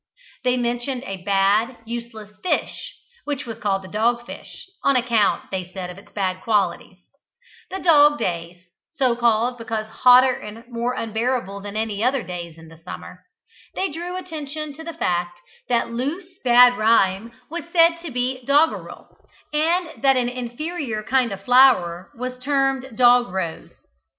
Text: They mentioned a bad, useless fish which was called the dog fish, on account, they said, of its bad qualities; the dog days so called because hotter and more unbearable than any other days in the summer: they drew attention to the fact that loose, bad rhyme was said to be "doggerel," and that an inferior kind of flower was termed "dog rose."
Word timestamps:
They 0.43 0.57
mentioned 0.57 1.03
a 1.03 1.21
bad, 1.21 1.77
useless 1.85 2.31
fish 2.41 2.95
which 3.23 3.45
was 3.45 3.59
called 3.59 3.83
the 3.83 3.87
dog 3.87 4.25
fish, 4.25 4.67
on 4.83 4.95
account, 4.95 5.51
they 5.51 5.71
said, 5.71 5.91
of 5.91 5.99
its 5.99 6.11
bad 6.11 6.41
qualities; 6.41 6.97
the 7.69 7.77
dog 7.77 8.17
days 8.17 8.65
so 8.93 9.15
called 9.15 9.59
because 9.59 9.85
hotter 9.85 10.33
and 10.33 10.67
more 10.67 10.95
unbearable 10.95 11.61
than 11.61 11.77
any 11.77 12.03
other 12.03 12.23
days 12.23 12.57
in 12.57 12.67
the 12.67 12.79
summer: 12.83 13.21
they 13.75 13.89
drew 13.89 14.17
attention 14.17 14.73
to 14.73 14.83
the 14.83 14.93
fact 14.95 15.39
that 15.69 15.91
loose, 15.91 16.33
bad 16.43 16.79
rhyme 16.79 17.31
was 17.51 17.65
said 17.71 17.97
to 17.99 18.09
be 18.09 18.43
"doggerel," 18.43 19.05
and 19.53 20.01
that 20.01 20.17
an 20.17 20.29
inferior 20.29 21.03
kind 21.03 21.31
of 21.31 21.45
flower 21.45 22.11
was 22.15 22.39
termed 22.39 22.97
"dog 22.97 23.27
rose." 23.31 23.69